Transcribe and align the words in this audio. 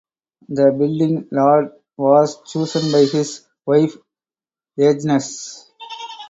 The 0.49 0.71
building 0.75 1.27
lot 1.31 1.73
was 1.95 2.41
chosen 2.51 2.91
by 2.91 3.05
his 3.05 3.45
wife 3.67 3.95
Agnes. 4.79 5.69